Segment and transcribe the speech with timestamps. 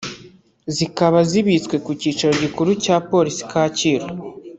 [0.75, 4.07] zikaba zibitswe ku Kicaro gikuru cya Police Kacyiru